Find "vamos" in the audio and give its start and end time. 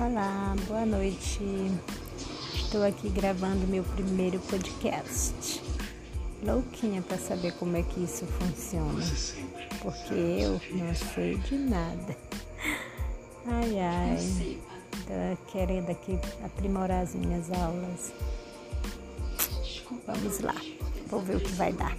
20.06-20.40